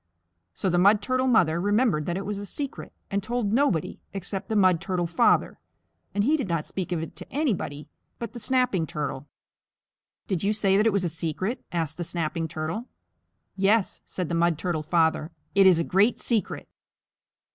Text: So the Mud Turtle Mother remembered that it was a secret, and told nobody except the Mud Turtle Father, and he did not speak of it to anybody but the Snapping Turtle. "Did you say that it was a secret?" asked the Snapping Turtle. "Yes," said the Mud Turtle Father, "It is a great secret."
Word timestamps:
So 0.55 0.67
the 0.67 0.79
Mud 0.79 0.99
Turtle 0.99 1.27
Mother 1.27 1.61
remembered 1.61 2.07
that 2.07 2.17
it 2.17 2.25
was 2.25 2.39
a 2.39 2.45
secret, 2.47 2.91
and 3.11 3.21
told 3.21 3.53
nobody 3.53 3.99
except 4.13 4.49
the 4.49 4.55
Mud 4.55 4.81
Turtle 4.81 5.05
Father, 5.05 5.59
and 6.15 6.23
he 6.23 6.35
did 6.35 6.47
not 6.47 6.65
speak 6.65 6.91
of 6.91 7.03
it 7.03 7.15
to 7.17 7.31
anybody 7.31 7.87
but 8.17 8.33
the 8.33 8.39
Snapping 8.39 8.87
Turtle. 8.87 9.27
"Did 10.25 10.43
you 10.43 10.53
say 10.53 10.75
that 10.75 10.87
it 10.87 10.91
was 10.91 11.03
a 11.03 11.07
secret?" 11.07 11.63
asked 11.71 11.97
the 11.97 12.03
Snapping 12.03 12.47
Turtle. 12.47 12.89
"Yes," 13.55 14.01
said 14.03 14.27
the 14.27 14.33
Mud 14.33 14.57
Turtle 14.57 14.81
Father, 14.81 15.29
"It 15.53 15.67
is 15.67 15.77
a 15.77 15.83
great 15.83 16.19
secret." 16.19 16.67